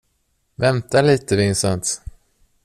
Vänta 0.55 1.01
lite, 1.01 1.35
Vincent! 1.35 2.01